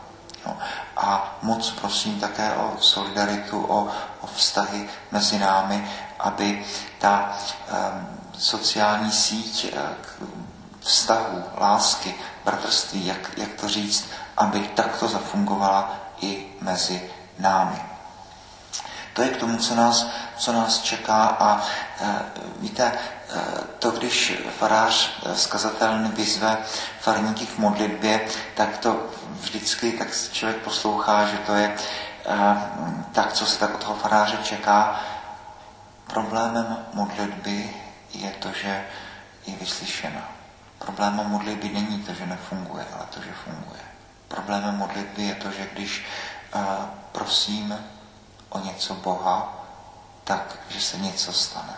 Jo. 0.47 0.57
A 0.97 1.37
moc 1.43 1.71
prosím 1.71 2.21
také 2.21 2.53
o 2.55 2.77
solidaritu, 2.81 3.65
o, 3.69 3.89
o 4.21 4.27
vztahy 4.27 4.89
mezi 5.11 5.39
námi, 5.39 5.91
aby 6.19 6.65
ta 6.99 7.37
um, 7.69 8.09
sociální 8.39 9.13
síť 9.13 9.75
vztahu, 10.83 11.45
lásky, 11.59 12.15
bratrství, 12.45 13.07
jak, 13.07 13.31
jak 13.37 13.53
to 13.61 13.69
říct, 13.69 14.09
aby 14.37 14.61
takto 14.61 15.09
zafungovala 15.09 15.97
i 16.21 16.47
mezi 16.61 17.11
námi. 17.39 17.83
To 19.13 19.23
je 19.23 19.29
k 19.29 19.37
tomu, 19.37 19.57
co 19.57 19.75
nás, 19.75 20.07
co 20.37 20.53
nás 20.53 20.83
čeká 20.83 21.25
a 21.25 21.61
e, 22.01 22.23
víte, 22.59 22.85
e, 22.85 22.99
to, 23.79 23.91
když 23.91 24.33
farář 24.59 25.11
skazatelný 25.35 26.09
e, 26.09 26.13
vyzve 26.13 26.59
farníky 27.01 27.47
k 27.47 27.59
modlitbě, 27.59 28.21
tak 28.55 28.79
to 28.79 29.07
vždycky 29.41 29.93
tak 29.93 30.09
člověk 30.33 30.57
poslouchá, 30.57 31.27
že 31.27 31.37
to 31.37 31.55
je 31.55 31.77
tak, 33.13 33.33
co 33.33 33.47
se 33.47 33.59
tak 33.59 33.75
od 33.75 33.81
toho 33.81 33.95
faráře 33.95 34.39
čeká. 34.43 35.01
Problémem 36.07 36.77
modlitby 36.93 37.77
je 38.15 38.31
to, 38.31 38.49
že 38.53 38.85
je 39.47 39.55
vyslyšena. 39.57 40.32
Problémem 40.85 41.27
modlitby 41.27 41.69
není 41.69 42.03
to, 42.03 42.15
že 42.15 42.27
nefunguje, 42.27 42.87
ale 42.95 43.07
to, 43.15 43.23
že 43.23 43.33
funguje. 43.45 43.81
Problémem 44.29 44.77
modlitby 44.77 45.23
je 45.23 45.35
to, 45.35 45.51
že 45.51 45.69
když 45.73 46.05
prosím 47.13 47.79
o 48.49 48.59
něco 48.59 48.95
Boha, 48.95 49.65
tak, 50.25 50.59
že 50.69 50.81
se 50.81 50.99
něco 50.99 51.33
stane. 51.33 51.75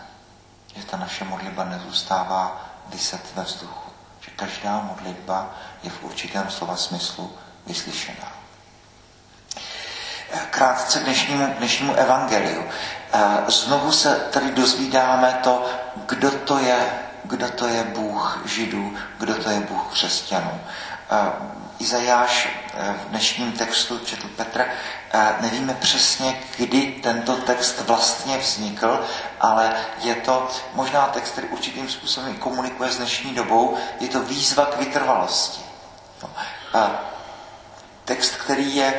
Že 0.76 0.84
ta 0.84 0.96
naše 0.96 1.24
modlitba 1.24 1.64
nezůstává 1.64 2.60
vyset 2.86 3.34
ve 3.34 3.42
vzduchu. 3.42 3.90
Že 4.20 4.30
každá 4.30 4.80
modlitba 4.80 5.50
je 5.82 5.90
v 5.90 6.04
určitém 6.04 6.50
slova 6.50 6.76
smyslu 6.76 7.32
vyslyšená. 7.66 8.32
Krátce 10.50 11.00
k 11.00 11.02
dnešnímu, 11.02 11.54
dnešnímu 11.58 11.94
evangeliu. 11.94 12.64
Znovu 13.48 13.92
se 13.92 14.28
tady 14.32 14.52
dozvídáme 14.52 15.38
to, 15.42 15.66
kdo 16.06 16.30
to 16.30 16.58
je, 16.58 16.98
kdo 17.24 17.48
to 17.48 17.66
je 17.68 17.84
Bůh 17.84 18.42
Židů, 18.44 18.94
kdo 19.18 19.34
to 19.34 19.50
je 19.50 19.60
Bůh 19.60 19.92
křesťanů. 19.92 20.60
Izajáš 21.78 22.48
v 22.74 23.08
dnešním 23.08 23.52
textu 23.52 23.98
četl 23.98 24.28
Petr, 24.28 24.64
nevíme 25.40 25.74
přesně, 25.74 26.40
kdy 26.56 27.00
tento 27.02 27.36
text 27.36 27.80
vlastně 27.80 28.38
vznikl, 28.38 29.04
ale 29.40 29.76
je 30.02 30.14
to 30.14 30.48
možná 30.74 31.06
text, 31.06 31.30
který 31.30 31.48
určitým 31.48 31.88
způsobem 31.88 32.36
komunikuje 32.36 32.90
s 32.90 32.96
dnešní 32.96 33.34
dobou, 33.34 33.76
je 34.00 34.08
to 34.08 34.20
výzva 34.20 34.66
k 34.66 34.78
vytrvalosti. 34.78 35.62
No, 36.22 36.30
text, 38.04 38.36
který 38.36 38.76
je 38.76 38.94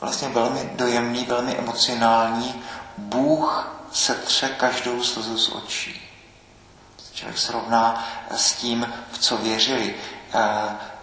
vlastně 0.00 0.28
velmi 0.28 0.70
dojemný, 0.74 1.24
velmi 1.24 1.56
emocionální. 1.56 2.62
Bůh 2.98 3.76
se 3.92 4.14
tře 4.14 4.48
každou 4.48 5.02
slzu 5.04 5.38
z 5.38 5.48
očí. 5.48 6.09
Člověk 7.20 7.38
srovná 7.38 8.08
s 8.30 8.52
tím, 8.52 8.92
v 9.12 9.18
co 9.18 9.36
věřili 9.36 9.94
eh, 10.34 10.40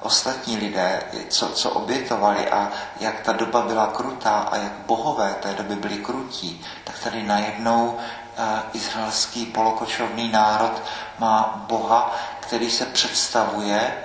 ostatní 0.02 0.58
lidé, 0.58 1.04
co, 1.30 1.50
co 1.50 1.70
obětovali 1.70 2.50
a 2.50 2.72
jak 3.00 3.20
ta 3.20 3.34
doba 3.34 3.62
byla 3.62 3.88
krutá 3.88 4.32
a 4.32 4.58
jak 4.58 4.72
bohové 4.72 5.34
té 5.34 5.54
doby 5.54 5.76
byli 5.76 5.98
krutí, 5.98 6.66
tak 6.84 7.00
tady 7.00 7.24
najednou 7.24 8.00
eh, 8.38 8.62
izraelský 8.74 9.46
polokočovný 9.46 10.32
národ 10.32 10.82
má 11.20 11.66
Boha, 11.68 12.16
který 12.40 12.72
se 12.72 12.86
představuje 12.86 14.04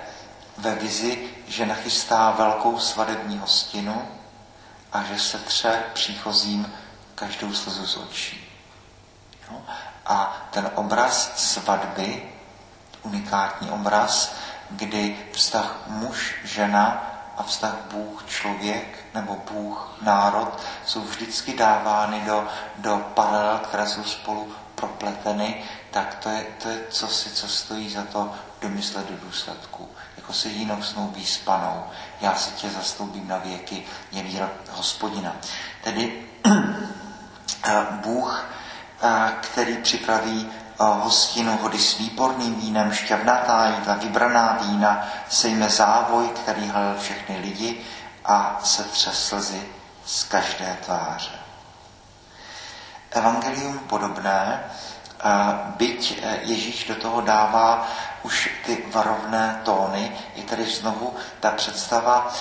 ve 0.59 0.75
vizi, 0.75 1.31
že 1.49 1.67
nachystá 1.67 2.31
velkou 2.31 2.79
svadební 2.79 3.39
hostinu 3.39 4.09
a 4.93 5.03
že 5.03 5.19
se 5.19 5.39
tře 5.39 5.83
příchozím 5.95 6.73
každou 7.15 7.53
slzu 7.53 7.87
z 7.87 7.97
očí. 7.97 8.49
No? 9.51 9.63
A 10.07 10.37
ten 10.51 10.71
obraz 10.75 11.33
svatby, 11.37 12.23
unikátní 13.03 13.71
obraz, 13.71 14.35
kdy 14.71 15.17
vztah 15.33 15.77
muž, 15.87 16.35
žena 16.45 17.13
a 17.37 17.43
vztah 17.43 17.75
Bůh 17.91 18.25
člověk 18.27 19.05
nebo 19.15 19.37
Bůh 19.51 19.99
národ 20.03 20.59
jsou 20.87 21.01
vždycky 21.01 21.57
dávány 21.57 22.21
do, 22.21 22.49
do 22.79 22.97
paralel, 23.15 23.59
které 23.59 23.87
jsou 23.87 24.05
spolu 24.05 24.55
propleteny, 24.75 25.65
tak 25.91 26.15
to 26.15 26.29
je, 26.29 26.47
to 26.63 26.69
je 26.69 26.81
co 26.91 27.09
si, 27.09 27.31
co 27.31 27.49
stojí 27.49 27.91
za 27.91 28.03
to 28.03 28.33
domyslet 28.61 29.11
do 29.11 29.27
důsledku. 29.27 29.89
Jako 30.17 30.33
se 30.33 30.49
jinou 30.49 30.83
snoubí 30.83 31.27
s 31.27 31.39
panou, 31.39 31.85
já 32.21 32.35
si 32.35 32.51
tě 32.51 32.71
zastoupím 32.71 33.29
na 33.29 33.39
věky, 33.39 33.85
je 34.13 34.23
výrok 34.23 34.51
hospodina. 34.71 35.37
Tedy 35.85 36.27
eh, 37.65 37.87
Bůh, 37.91 38.45
který 39.41 39.77
připraví 39.77 40.51
eh, 40.51 40.85
hostinu 40.85 41.57
hody 41.57 41.79
s 41.79 41.99
výborným 41.99 42.55
vínem, 42.55 42.93
šťavnatá 42.93 43.69
jídla, 43.69 43.95
vybraná 43.95 44.59
vína, 44.61 45.09
sejme 45.29 45.69
závoj, 45.69 46.29
který 46.29 46.69
hledal 46.69 46.95
všechny 46.99 47.39
lidi 47.39 47.81
a 48.25 48.61
se 48.63 48.85
slzy 49.13 49.63
z 50.05 50.25
každé 50.25 50.77
tváře. 50.85 51.43
Evangelium 53.11 53.79
podobné, 53.79 54.65
byť 55.77 56.23
Ježíš 56.43 56.85
do 56.89 56.95
toho 56.95 57.21
dává 57.21 57.89
už 58.23 58.51
ty 58.67 58.85
varovné 58.91 59.61
tóny, 59.65 60.13
je 60.35 60.43
tady 60.43 60.65
znovu 60.65 61.15
ta 61.41 61.51
představa 61.51 62.33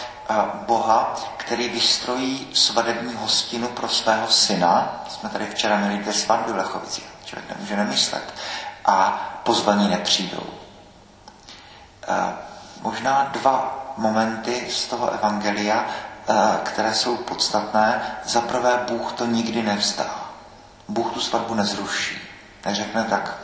Boha, 0.66 1.16
který 1.38 1.70
vystrojí 1.70 2.48
svadební 2.54 3.14
hostinu 3.16 3.68
pro 3.68 3.88
svého 3.90 4.28
syna. 4.28 5.04
Jsme 5.10 5.30
tady 5.30 5.46
včera 5.46 5.78
měli 5.78 5.98
dvě 5.98 6.14
svatby 6.14 6.52
v 6.52 6.56
Lechovicích, 6.56 7.06
člověk 7.26 7.50
nemůže 7.50 7.76
nemyslet. 7.76 8.34
A 8.86 9.22
pozvaní 9.44 9.88
nepřijdou. 9.90 10.44
Možná 12.82 13.30
dva 13.32 13.78
momenty 13.98 14.68
z 14.72 14.86
toho 14.86 15.10
evangelia, 15.12 15.86
které 16.64 16.94
jsou 16.94 17.18
podstatné. 17.18 18.02
Za 18.26 18.42
prvé, 18.42 18.80
Bůh 18.88 19.12
to 19.14 19.26
nikdy 19.26 19.64
nevzdá. 19.64 20.06
Bůh 20.88 21.12
tu 21.14 21.20
svatbu 21.20 21.54
nezruší. 21.54 22.18
Neřekne 22.66 23.04
tak, 23.04 23.38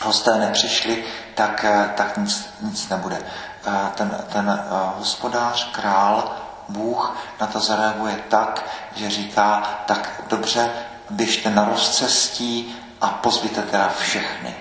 hosté 0.00 0.38
nepřišli, 0.38 1.04
tak, 1.34 1.64
eh, 1.64 1.90
tak 1.96 2.16
nic, 2.16 2.48
nic 2.60 2.88
nebude. 2.88 3.18
Eh, 3.66 3.90
ten, 3.94 4.24
ten 4.32 4.50
eh, 4.50 4.68
hospodář, 4.98 5.70
král, 5.72 6.36
Bůh 6.68 7.16
na 7.40 7.46
to 7.46 7.60
zareaguje 7.60 8.20
tak, 8.28 8.64
že 8.94 9.10
říká, 9.10 9.62
tak 9.86 10.22
dobře, 10.28 10.70
běžte 11.10 11.50
na 11.50 11.64
rozcestí 11.64 12.76
a 13.00 13.06
pozvíte 13.06 13.62
teda 13.62 13.88
všechny. 13.98 14.54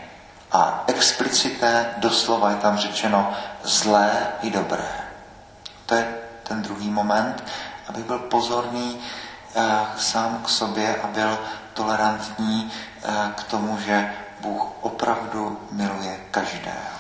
A 0.52 0.84
explicité, 0.88 1.90
doslova 1.98 2.50
je 2.50 2.56
tam 2.56 2.78
řečeno 2.78 3.34
zlé 3.64 4.12
i 4.42 4.52
dobré. 4.52 4.92
To 5.86 5.96
je 5.96 6.16
ten 6.44 6.62
druhý 6.62 6.90
moment, 6.90 7.44
aby 7.90 8.04
byl 8.04 8.20
pozorný 8.20 9.00
sám 9.98 10.42
k 10.44 10.50
sobě 10.50 10.96
a 11.04 11.08
byl 11.08 11.40
tolerantní 11.74 12.72
k 13.36 13.44
tomu, 13.44 13.78
že 13.80 14.14
Bůh 14.46 14.68
opravdu 14.82 15.60
miluje 15.72 16.20
každého. 16.32 16.96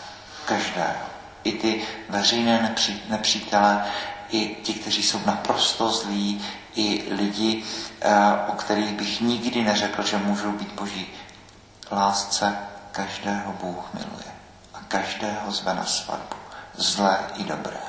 Každého. 0.45 1.05
I 1.43 1.51
ty 1.51 1.83
veřejné 2.09 2.61
nepří, 2.61 3.03
nepřítele, 3.09 3.85
i 4.29 4.55
ti, 4.63 4.73
kteří 4.73 5.03
jsou 5.03 5.21
naprosto 5.25 5.89
zlí, 5.89 6.45
i 6.75 7.13
lidi, 7.13 7.63
eh, 8.01 8.15
o 8.47 8.51
kterých 8.51 8.91
bych 8.91 9.21
nikdy 9.21 9.63
neřekl, 9.63 10.03
že 10.03 10.17
můžou 10.17 10.51
být 10.51 10.71
boží 10.71 11.07
lásce, 11.91 12.57
každého 12.91 13.53
Bůh 13.53 13.93
miluje. 13.93 14.31
A 14.73 14.79
každého 14.87 15.51
zve 15.51 15.73
na 15.73 15.85
svatbu. 15.85 16.35
Zlé 16.75 17.19
i 17.35 17.43
dobré. 17.43 17.81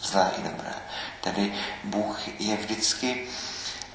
Zlé 0.00 0.30
i 0.38 0.42
dobré. 0.42 0.74
Tedy 1.20 1.54
Bůh 1.84 2.28
je 2.38 2.56
vždycky, 2.56 3.26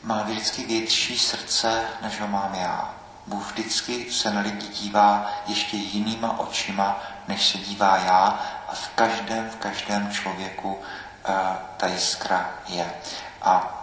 má 0.04 0.24
vždycky 0.24 0.66
větší 0.66 1.20
srdce, 1.20 1.84
než 2.02 2.20
ho 2.20 2.28
mám 2.28 2.56
já. 2.56 3.03
Bůh 3.28 3.52
vždycky 3.52 4.12
se 4.12 4.34
na 4.34 4.42
lidi 4.42 4.68
dívá 4.68 5.32
ještě 5.48 5.78
jinýma 5.78 6.40
očima, 6.40 7.00
než 7.28 7.48
se 7.48 7.58
dívá 7.58 7.98
já 7.98 8.40
a 8.70 8.76
v 8.76 8.88
každém, 8.88 9.50
v 9.50 9.56
každém 9.56 10.12
člověku 10.12 10.74
uh, 10.74 11.36
ta 11.78 11.88
jiskra 11.88 12.50
je. 12.68 12.94
A 13.42 13.80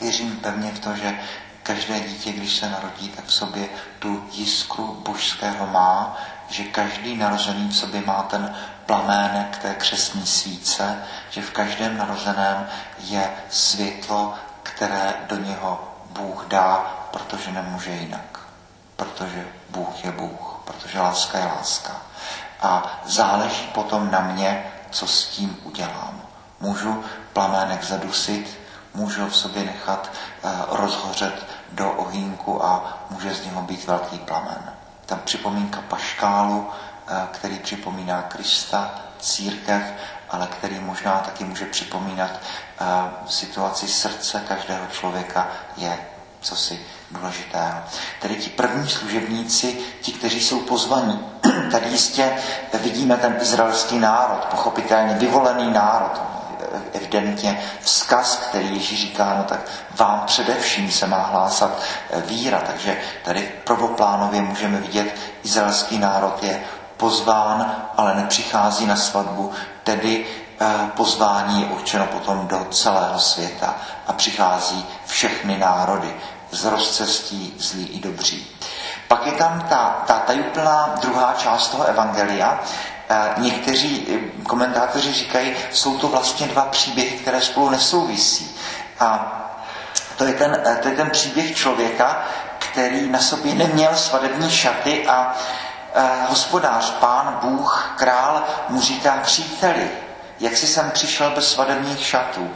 věřím 0.00 0.36
pevně 0.36 0.72
v 0.72 0.78
to, 0.78 0.96
že 0.96 1.20
každé 1.62 2.00
dítě, 2.00 2.32
když 2.32 2.56
se 2.56 2.70
narodí, 2.70 3.08
tak 3.08 3.24
v 3.24 3.32
sobě 3.32 3.68
tu 3.98 4.28
jiskru 4.32 5.02
božského 5.04 5.66
má, 5.66 6.16
že 6.48 6.64
každý 6.64 7.16
narozený 7.16 7.68
v 7.68 7.76
sobě 7.76 8.02
má 8.06 8.22
ten 8.22 8.56
plamének 8.86 9.58
té 9.58 9.74
křesní 9.74 10.26
svíce, 10.26 11.02
že 11.30 11.42
v 11.42 11.50
každém 11.50 11.98
narozeném 11.98 12.68
je 12.98 13.30
světlo, 13.50 14.34
které 14.62 15.14
do 15.28 15.36
něho 15.36 15.94
Bůh 16.10 16.44
dá, 16.48 16.76
protože 17.10 17.52
nemůže 17.52 17.90
jinak 17.90 18.35
protože 18.96 19.46
Bůh 19.70 20.04
je 20.04 20.12
Bůh, 20.12 20.60
protože 20.64 21.00
láska 21.00 21.38
je 21.38 21.44
láska. 21.44 21.92
A 22.62 23.00
záleží 23.04 23.66
potom 23.66 24.10
na 24.10 24.20
mě, 24.20 24.72
co 24.90 25.06
s 25.06 25.26
tím 25.26 25.56
udělám. 25.64 26.22
Můžu 26.60 27.04
plamének 27.32 27.84
zadusit, 27.84 28.58
můžu 28.94 29.28
v 29.28 29.36
sobě 29.36 29.64
nechat 29.64 30.10
uh, 30.10 30.50
rozhořet 30.68 31.46
do 31.72 31.92
ohýnku 31.92 32.64
a 32.64 32.98
může 33.10 33.34
z 33.34 33.44
něho 33.44 33.62
být 33.62 33.86
velký 33.86 34.18
plamen. 34.18 34.72
Tam 35.06 35.20
připomínka 35.24 35.80
paškálu, 35.88 36.58
uh, 36.58 37.16
který 37.30 37.58
připomíná 37.58 38.22
Krista, 38.22 38.94
církev, 39.18 39.82
ale 40.30 40.46
který 40.46 40.80
možná 40.80 41.18
taky 41.18 41.44
může 41.44 41.66
připomínat 41.66 42.30
uh, 42.30 43.28
situaci 43.28 43.88
srdce 43.88 44.44
každého 44.48 44.86
člověka, 44.86 45.48
je 45.76 45.98
co 46.40 46.56
si 46.56 46.80
důležitého. 47.10 47.78
Tedy 48.20 48.34
ti 48.36 48.50
první 48.50 48.88
služebníci, 48.88 49.78
ti, 50.00 50.12
kteří 50.12 50.40
jsou 50.40 50.60
pozvaní. 50.60 51.20
Tady 51.70 51.88
jistě 51.88 52.32
vidíme 52.74 53.16
ten 53.16 53.38
izraelský 53.40 53.98
národ, 53.98 54.44
pochopitelně 54.50 55.14
vyvolený 55.14 55.70
národ, 55.70 56.20
evidentně 56.92 57.62
vzkaz, 57.80 58.36
který 58.36 58.74
Ježíš 58.74 59.00
říká, 59.00 59.34
no 59.38 59.44
tak 59.44 59.60
vám 59.96 60.22
především 60.26 60.90
se 60.90 61.06
má 61.06 61.18
hlásat 61.18 61.78
víra. 62.26 62.62
Takže 62.66 62.96
tady 63.24 63.52
prvoplánově 63.64 64.42
můžeme 64.42 64.80
vidět, 64.80 65.14
izraelský 65.44 65.98
národ 65.98 66.42
je 66.42 66.60
pozván, 66.96 67.76
ale 67.96 68.14
nepřichází 68.14 68.86
na 68.86 68.96
svatbu, 68.96 69.52
tedy 69.84 70.26
eh, 70.60 70.90
pozvání 70.96 71.60
je 71.60 71.66
určeno 71.66 72.06
potom 72.06 72.46
do 72.46 72.66
celého 72.70 73.18
světa 73.18 73.74
a 74.06 74.12
přichází 74.12 74.86
všechny 75.06 75.58
národy 75.58 76.16
z 76.50 76.64
rozcestí 76.64 77.54
zlí 77.58 77.86
i 77.86 78.00
dobří. 78.00 78.46
Pak 79.08 79.26
je 79.26 79.32
tam 79.32 79.60
ta, 79.68 80.04
ta 80.06 80.18
tajuplná 80.18 80.94
druhá 81.00 81.34
část 81.38 81.68
toho 81.68 81.84
evangelia. 81.84 82.60
Eh, 83.08 83.34
někteří 83.36 84.06
eh, 84.10 84.42
komentátoři 84.42 85.12
říkají, 85.12 85.56
jsou 85.72 85.98
to 85.98 86.08
vlastně 86.08 86.46
dva 86.46 86.64
příběhy, 86.64 87.10
které 87.10 87.40
spolu 87.40 87.70
nesouvisí. 87.70 88.56
A 89.00 89.32
to 90.16 90.24
je 90.24 90.32
ten, 90.32 90.62
to 90.82 90.88
je 90.88 90.96
ten 90.96 91.10
příběh 91.10 91.56
člověka, 91.56 92.22
který 92.58 93.10
na 93.10 93.18
sobě 93.18 93.54
neměl 93.54 93.96
svadební 93.96 94.50
šaty 94.50 95.06
a 95.08 95.34
hospodář, 96.28 96.90
pán, 96.90 97.38
Bůh, 97.42 97.94
král 97.96 98.44
mu 98.68 98.80
říká 98.80 99.18
příteli, 99.22 99.90
jak 100.40 100.56
si 100.56 100.66
jsem 100.66 100.90
přišel 100.90 101.30
bez 101.30 101.52
svadebních 101.52 102.06
šatů. 102.06 102.50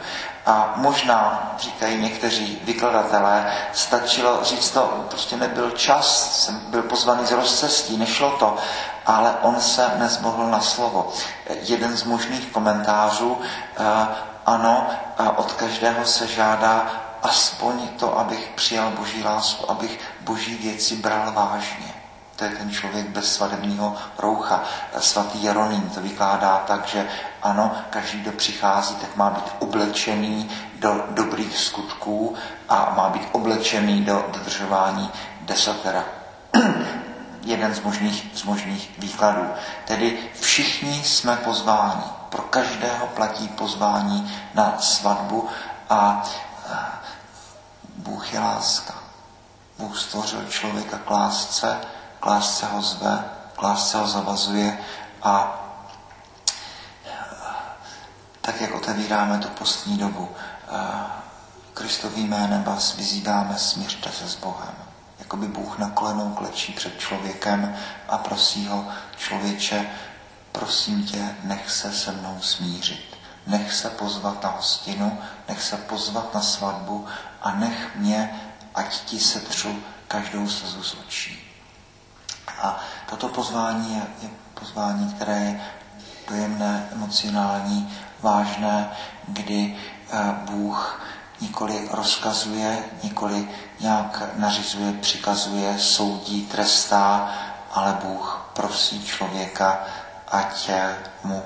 A 0.45 0.73
možná, 0.75 1.51
říkají 1.59 2.01
někteří 2.01 2.61
vykladatelé, 2.63 3.53
stačilo 3.73 4.43
říct 4.43 4.69
to, 4.71 5.05
prostě 5.09 5.37
nebyl 5.37 5.71
čas, 5.71 6.35
jsem 6.43 6.59
byl 6.67 6.81
pozvaný 6.81 7.25
z 7.25 7.31
rozcestí, 7.31 7.97
nešlo 7.97 8.31
to, 8.31 8.57
ale 9.05 9.35
on 9.41 9.61
se 9.61 9.91
nezmohl 9.97 10.47
na 10.47 10.61
slovo. 10.61 11.13
Jeden 11.61 11.97
z 11.97 12.03
možných 12.03 12.51
komentářů, 12.51 13.41
eh, 13.77 14.07
ano, 14.45 14.87
od 15.35 15.53
každého 15.53 16.05
se 16.05 16.27
žádá 16.27 16.85
aspoň 17.21 17.87
to, 17.87 18.19
abych 18.19 18.51
přijal 18.55 18.89
boží 18.89 19.23
lásku, 19.23 19.71
abych 19.71 19.99
boží 20.21 20.55
věci 20.55 20.95
bral 20.95 21.31
vážně. 21.31 22.00
To 22.41 22.45
je 22.45 22.51
ten 22.51 22.71
člověk 22.71 23.07
bez 23.07 23.35
svadebního 23.35 23.95
roucha. 24.17 24.63
Svatý 24.99 25.43
Jeroným 25.43 25.89
to 25.89 26.01
vykládá 26.01 26.63
tak, 26.67 26.87
že 26.87 27.07
ano, 27.41 27.71
každý, 27.89 28.19
kdo 28.19 28.31
přichází, 28.31 28.95
tak 28.95 29.15
má 29.15 29.29
být 29.29 29.51
oblečený 29.59 30.49
do 30.79 31.05
dobrých 31.09 31.57
skutků 31.57 32.35
a 32.69 32.93
má 32.97 33.09
být 33.09 33.27
oblečený 33.31 34.01
do 34.01 34.25
dodržování 34.33 35.11
desatera. 35.41 36.03
Jeden 37.41 37.73
z 37.75 37.81
možných, 37.81 38.27
z 38.33 38.43
možných 38.43 38.91
výkladů. 38.97 39.47
Tedy 39.85 40.19
všichni 40.41 41.03
jsme 41.03 41.35
pozváni. 41.35 42.03
Pro 42.29 42.41
každého 42.41 43.07
platí 43.07 43.47
pozvání 43.47 44.33
na 44.53 44.77
svatbu 44.79 45.49
a 45.89 46.23
Bůh 47.97 48.33
je 48.33 48.39
láska. 48.39 48.93
Bůh 49.79 49.99
stvořil 49.99 50.45
člověka 50.49 50.97
k 50.97 51.09
lásce, 51.09 51.77
lásce 52.25 52.65
ho 52.65 52.81
zve, 52.81 53.23
lásce 53.61 53.97
ho 53.97 54.07
zavazuje 54.07 54.77
a 55.23 55.57
tak, 58.41 58.61
jak 58.61 58.75
otevíráme 58.75 59.37
tu 59.37 59.47
postní 59.47 59.97
dobu, 59.97 60.29
Kristovým 61.73 62.29
jménem 62.29 62.63
vás 62.63 62.95
vyzýváme, 62.95 63.57
směřte 63.57 64.11
se 64.11 64.29
s 64.29 64.35
Bohem. 64.35 64.75
Jakoby 65.19 65.47
Bůh 65.47 65.77
na 65.77 65.89
kolenou 65.89 66.33
klečí 66.33 66.73
před 66.73 66.99
člověkem 66.99 67.75
a 68.09 68.17
prosí 68.17 68.67
ho, 68.67 68.85
člověče, 69.17 69.89
prosím 70.51 71.03
tě, 71.03 71.35
nech 71.43 71.71
se 71.71 71.91
se 71.91 72.11
mnou 72.11 72.37
smířit. 72.41 73.17
Nech 73.47 73.73
se 73.73 73.89
pozvat 73.89 74.43
na 74.43 74.49
hostinu, 74.49 75.21
nech 75.47 75.63
se 75.63 75.77
pozvat 75.77 76.33
na 76.33 76.41
svatbu 76.41 77.07
a 77.41 77.51
nech 77.51 77.95
mě, 77.95 78.41
ať 78.75 78.99
ti 78.99 79.19
setřu 79.19 79.83
každou 80.07 80.49
slzu 80.49 80.83
z 80.83 80.93
očí. 80.93 81.50
A 82.61 82.79
toto 83.09 83.27
pozvání 83.27 83.95
je, 83.95 84.01
je 84.21 84.29
pozvání, 84.53 85.13
které 85.13 85.39
je 85.39 85.61
dojemné, 86.29 86.89
emocionální, 86.91 87.97
vážné, 88.21 88.91
kdy 89.27 89.77
eh, 90.11 90.35
Bůh 90.45 91.01
nikoli 91.41 91.89
rozkazuje, 91.91 92.83
nikoli 93.03 93.47
nějak 93.79 94.23
nařizuje, 94.35 94.93
přikazuje, 94.93 95.79
soudí, 95.79 96.45
trestá, 96.45 97.31
ale 97.71 97.97
Bůh 98.03 98.49
prosí 98.53 99.05
člověka, 99.05 99.79
ať, 100.27 100.69
mu, 101.23 101.43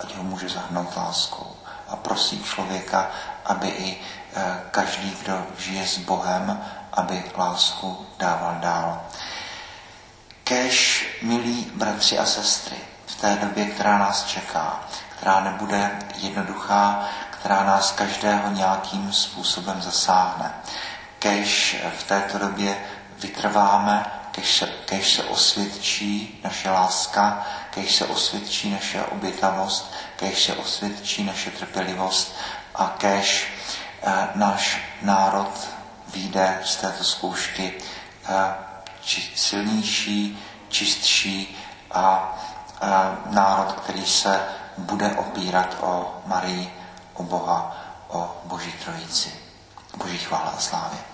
ať 0.00 0.16
ho 0.16 0.22
může 0.22 0.48
zahnout 0.48 0.96
láskou. 0.96 1.56
A 1.88 1.96
prosí 1.96 2.42
člověka, 2.44 3.10
aby 3.44 3.68
i 3.68 4.00
eh, 4.34 4.60
každý, 4.70 5.16
kdo 5.22 5.46
žije 5.58 5.86
s 5.86 5.98
Bohem, 5.98 6.60
aby 6.92 7.24
lásku 7.36 8.06
dával 8.18 8.56
dál. 8.60 9.00
Kež, 10.52 11.06
milí 11.22 11.70
bratři 11.74 12.18
a 12.18 12.26
sestry, 12.26 12.76
v 13.06 13.20
té 13.20 13.38
době, 13.40 13.64
která 13.64 13.98
nás 13.98 14.24
čeká, 14.24 14.80
která 15.16 15.40
nebude 15.40 15.98
jednoduchá, 16.16 17.08
která 17.30 17.64
nás 17.64 17.92
každého 17.92 18.50
nějakým 18.50 19.12
způsobem 19.12 19.82
zasáhne. 19.82 20.54
Kež 21.18 21.76
v 21.98 22.02
této 22.04 22.38
době 22.38 22.84
vytrváme, 23.18 24.06
kež 24.30 24.56
se, 24.56 24.66
kež 24.66 25.14
se 25.14 25.24
osvědčí 25.24 26.40
naše 26.44 26.70
láska, 26.70 27.46
kež 27.70 27.94
se 27.94 28.06
osvědčí 28.06 28.70
naše 28.70 29.02
obětavost, 29.02 29.94
kež 30.16 30.44
se 30.44 30.54
osvědčí 30.54 31.24
naše 31.24 31.50
trpělivost 31.50 32.36
a 32.74 32.94
kež 32.98 33.52
eh, 34.02 34.28
náš 34.34 34.80
národ 35.02 35.68
vyjde 36.08 36.60
z 36.64 36.76
této 36.76 37.04
zkoušky 37.04 37.74
eh, 38.28 38.71
či, 39.02 39.32
silnější, 39.36 40.38
čistší 40.68 41.56
a, 41.90 42.34
a 42.80 43.18
národ, 43.30 43.72
který 43.72 44.06
se 44.06 44.40
bude 44.78 45.12
opírat 45.16 45.76
o 45.80 46.22
Marii, 46.26 46.74
o 47.14 47.22
Boha, 47.22 47.76
o 48.08 48.36
Boží 48.44 48.72
trojici. 48.84 49.32
Boží 49.96 50.18
chvála 50.18 50.50
a 50.56 50.60
slávě. 50.60 51.11